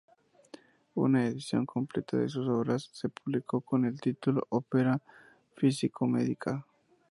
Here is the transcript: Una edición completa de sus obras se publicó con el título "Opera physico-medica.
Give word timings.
Una 0.95 1.27
edición 1.27 1.67
completa 1.67 2.17
de 2.17 2.27
sus 2.27 2.47
obras 2.47 2.89
se 2.91 3.09
publicó 3.09 3.61
con 3.61 3.85
el 3.85 4.01
título 4.01 4.41
"Opera 4.49 4.99
physico-medica. 5.55 6.65